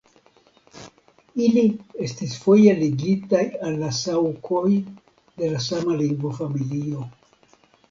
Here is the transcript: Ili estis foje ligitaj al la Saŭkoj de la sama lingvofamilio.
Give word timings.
Ili 1.47 1.63
estis 2.07 2.33
foje 2.45 2.73
ligitaj 2.79 3.43
al 3.67 3.77
la 3.83 3.93
Saŭkoj 3.99 4.73
de 4.97 5.53
la 5.55 5.63
sama 5.69 6.01
lingvofamilio. 6.03 7.07